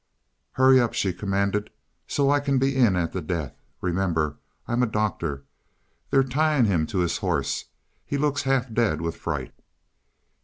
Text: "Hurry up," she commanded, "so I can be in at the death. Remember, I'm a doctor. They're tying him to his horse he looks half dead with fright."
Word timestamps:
"Hurry 0.53 0.79
up," 0.81 0.93
she 0.95 1.13
commanded, 1.13 1.69
"so 2.07 2.31
I 2.31 2.39
can 2.39 2.57
be 2.57 2.75
in 2.75 2.95
at 2.95 3.11
the 3.13 3.21
death. 3.21 3.53
Remember, 3.81 4.37
I'm 4.67 4.81
a 4.81 4.87
doctor. 4.87 5.43
They're 6.09 6.23
tying 6.23 6.65
him 6.65 6.87
to 6.87 6.97
his 6.97 7.17
horse 7.19 7.65
he 8.03 8.17
looks 8.17 8.41
half 8.41 8.73
dead 8.73 8.99
with 9.01 9.15
fright." 9.15 9.53